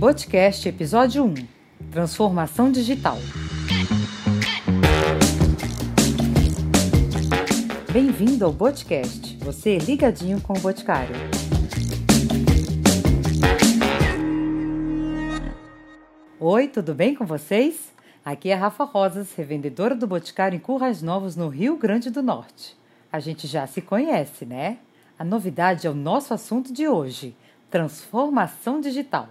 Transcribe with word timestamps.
Boticast 0.00 0.66
Episódio 0.66 1.26
1 1.26 1.34
Transformação 1.90 2.72
Digital. 2.72 3.18
Bem-vindo 7.92 8.46
ao 8.46 8.50
Boticast, 8.50 9.36
você 9.36 9.76
ligadinho 9.76 10.40
com 10.40 10.54
o 10.54 10.58
Boticário. 10.58 11.14
Oi, 16.38 16.66
tudo 16.68 16.94
bem 16.94 17.14
com 17.14 17.26
vocês? 17.26 17.92
Aqui 18.24 18.48
é 18.48 18.54
Rafa 18.54 18.84
Rosas, 18.84 19.34
revendedora 19.34 19.94
do 19.94 20.06
Boticário 20.06 20.56
em 20.56 20.60
Currais 20.60 21.02
Novos, 21.02 21.36
no 21.36 21.48
Rio 21.48 21.76
Grande 21.76 22.08
do 22.08 22.22
Norte. 22.22 22.74
A 23.12 23.20
gente 23.20 23.46
já 23.46 23.66
se 23.66 23.82
conhece, 23.82 24.46
né? 24.46 24.78
A 25.18 25.24
novidade 25.26 25.86
é 25.86 25.90
o 25.90 25.94
nosso 25.94 26.32
assunto 26.32 26.72
de 26.72 26.88
hoje: 26.88 27.36
transformação 27.70 28.80
digital. 28.80 29.28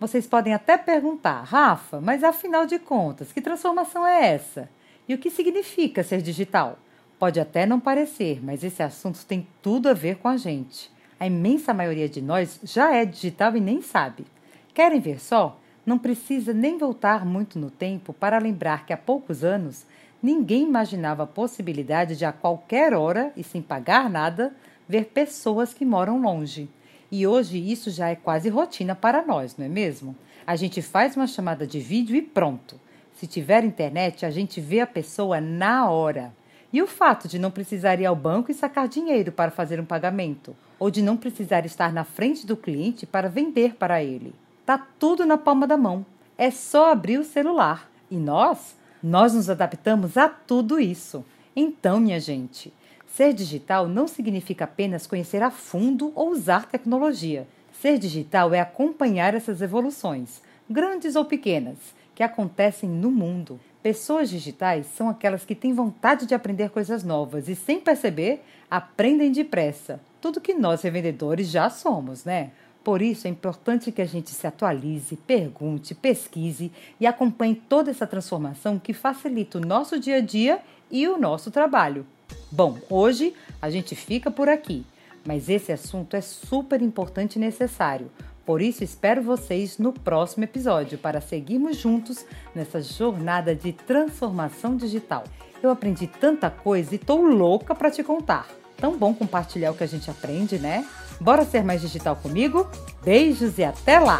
Vocês 0.00 0.26
podem 0.26 0.54
até 0.54 0.78
perguntar, 0.78 1.42
Rafa, 1.42 2.00
mas 2.00 2.24
afinal 2.24 2.64
de 2.64 2.78
contas, 2.78 3.32
que 3.32 3.42
transformação 3.42 4.06
é 4.06 4.32
essa? 4.32 4.70
E 5.06 5.12
o 5.12 5.18
que 5.18 5.28
significa 5.28 6.02
ser 6.02 6.22
digital? 6.22 6.78
Pode 7.18 7.38
até 7.38 7.66
não 7.66 7.78
parecer, 7.78 8.42
mas 8.42 8.64
esse 8.64 8.82
assunto 8.82 9.26
tem 9.26 9.46
tudo 9.60 9.90
a 9.90 9.92
ver 9.92 10.16
com 10.16 10.26
a 10.26 10.38
gente. 10.38 10.90
A 11.18 11.26
imensa 11.26 11.74
maioria 11.74 12.08
de 12.08 12.22
nós 12.22 12.58
já 12.62 12.94
é 12.94 13.04
digital 13.04 13.54
e 13.54 13.60
nem 13.60 13.82
sabe. 13.82 14.24
Querem 14.72 15.00
ver 15.00 15.20
só? 15.20 15.60
Não 15.84 15.98
precisa 15.98 16.54
nem 16.54 16.78
voltar 16.78 17.26
muito 17.26 17.58
no 17.58 17.70
tempo 17.70 18.14
para 18.14 18.38
lembrar 18.38 18.86
que 18.86 18.94
há 18.94 18.96
poucos 18.96 19.44
anos 19.44 19.84
ninguém 20.22 20.62
imaginava 20.62 21.24
a 21.24 21.26
possibilidade 21.26 22.16
de 22.16 22.24
a 22.24 22.32
qualquer 22.32 22.94
hora 22.94 23.34
e 23.36 23.44
sem 23.44 23.60
pagar 23.60 24.08
nada 24.08 24.56
ver 24.88 25.10
pessoas 25.12 25.74
que 25.74 25.84
moram 25.84 26.22
longe. 26.22 26.70
E 27.10 27.26
hoje 27.26 27.58
isso 27.58 27.90
já 27.90 28.08
é 28.08 28.14
quase 28.14 28.48
rotina 28.48 28.94
para 28.94 29.24
nós, 29.24 29.56
não 29.56 29.66
é 29.66 29.68
mesmo? 29.68 30.14
A 30.46 30.54
gente 30.54 30.80
faz 30.80 31.16
uma 31.16 31.26
chamada 31.26 31.66
de 31.66 31.80
vídeo 31.80 32.14
e 32.14 32.22
pronto. 32.22 32.78
Se 33.14 33.26
tiver 33.26 33.64
internet, 33.64 34.24
a 34.24 34.30
gente 34.30 34.60
vê 34.60 34.80
a 34.80 34.86
pessoa 34.86 35.40
na 35.40 35.90
hora. 35.90 36.32
E 36.72 36.80
o 36.80 36.86
fato 36.86 37.26
de 37.26 37.38
não 37.38 37.50
precisar 37.50 38.00
ir 38.00 38.06
ao 38.06 38.14
banco 38.14 38.50
e 38.50 38.54
sacar 38.54 38.86
dinheiro 38.86 39.32
para 39.32 39.50
fazer 39.50 39.80
um 39.80 39.84
pagamento, 39.84 40.56
ou 40.78 40.90
de 40.90 41.02
não 41.02 41.16
precisar 41.16 41.66
estar 41.66 41.92
na 41.92 42.04
frente 42.04 42.46
do 42.46 42.56
cliente 42.56 43.04
para 43.04 43.28
vender 43.28 43.74
para 43.74 44.02
ele. 44.02 44.32
Tá 44.64 44.86
tudo 44.98 45.26
na 45.26 45.36
palma 45.36 45.66
da 45.66 45.76
mão. 45.76 46.06
É 46.38 46.50
só 46.50 46.92
abrir 46.92 47.18
o 47.18 47.24
celular. 47.24 47.90
E 48.08 48.16
nós, 48.16 48.76
nós 49.02 49.34
nos 49.34 49.50
adaptamos 49.50 50.16
a 50.16 50.28
tudo 50.28 50.78
isso. 50.78 51.24
Então, 51.54 51.98
minha 51.98 52.20
gente, 52.20 52.72
ser 53.16 53.32
digital 53.32 53.88
não 53.88 54.06
significa 54.06 54.64
apenas 54.64 55.06
conhecer 55.06 55.42
a 55.42 55.50
fundo 55.50 56.12
ou 56.14 56.30
usar 56.30 56.66
tecnologia. 56.66 57.46
Ser 57.80 57.98
digital 57.98 58.54
é 58.54 58.60
acompanhar 58.60 59.34
essas 59.34 59.60
evoluções, 59.62 60.40
grandes 60.68 61.16
ou 61.16 61.24
pequenas, 61.24 61.78
que 62.14 62.22
acontecem 62.22 62.88
no 62.88 63.10
mundo. 63.10 63.58
Pessoas 63.82 64.28
digitais 64.28 64.86
são 64.86 65.08
aquelas 65.08 65.44
que 65.44 65.54
têm 65.54 65.72
vontade 65.72 66.26
de 66.26 66.34
aprender 66.34 66.70
coisas 66.70 67.02
novas 67.02 67.48
e, 67.48 67.54
sem 67.54 67.80
perceber, 67.80 68.42
aprendem 68.70 69.32
depressa. 69.32 70.00
Tudo 70.20 70.40
que 70.40 70.54
nós 70.54 70.82
revendedores 70.82 71.48
já 71.48 71.70
somos, 71.70 72.24
né? 72.24 72.50
Por 72.84 73.02
isso 73.02 73.26
é 73.26 73.30
importante 73.30 73.92
que 73.92 74.00
a 74.00 74.06
gente 74.06 74.30
se 74.30 74.46
atualize, 74.46 75.16
pergunte, 75.16 75.94
pesquise 75.94 76.70
e 76.98 77.06
acompanhe 77.06 77.54
toda 77.54 77.90
essa 77.90 78.06
transformação 78.06 78.78
que 78.78 78.92
facilita 78.92 79.58
o 79.58 79.60
nosso 79.60 79.98
dia 79.98 80.16
a 80.16 80.20
dia 80.20 80.60
e 80.90 81.06
o 81.08 81.18
nosso 81.18 81.50
trabalho. 81.50 82.06
Bom, 82.52 82.78
hoje 82.88 83.32
a 83.62 83.70
gente 83.70 83.94
fica 83.94 84.30
por 84.30 84.48
aqui, 84.48 84.84
mas 85.24 85.48
esse 85.48 85.70
assunto 85.70 86.16
é 86.16 86.20
super 86.20 86.82
importante 86.82 87.36
e 87.36 87.38
necessário. 87.38 88.10
Por 88.44 88.60
isso 88.60 88.82
espero 88.82 89.22
vocês 89.22 89.78
no 89.78 89.92
próximo 89.92 90.42
episódio 90.42 90.98
para 90.98 91.20
seguirmos 91.20 91.76
juntos 91.76 92.24
nessa 92.52 92.82
jornada 92.82 93.54
de 93.54 93.72
transformação 93.72 94.76
digital. 94.76 95.22
Eu 95.62 95.70
aprendi 95.70 96.08
tanta 96.08 96.50
coisa 96.50 96.94
e 96.94 96.98
tô 96.98 97.16
louca 97.18 97.74
para 97.74 97.90
te 97.90 98.02
contar. 98.02 98.48
Tão 98.76 98.96
bom 98.96 99.14
compartilhar 99.14 99.70
o 99.70 99.74
que 99.74 99.84
a 99.84 99.88
gente 99.88 100.10
aprende, 100.10 100.58
né? 100.58 100.84
Bora 101.20 101.44
ser 101.44 101.62
mais 101.62 101.82
digital 101.82 102.16
comigo? 102.16 102.68
Beijos 103.04 103.58
e 103.58 103.64
até 103.64 104.00
lá! 104.00 104.18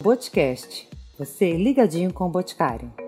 Boticast. 0.00 0.88
Você 1.18 1.52
ligadinho 1.56 2.12
com 2.12 2.26
o 2.26 2.28
Boticário. 2.28 3.01